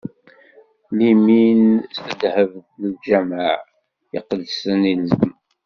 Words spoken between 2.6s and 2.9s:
n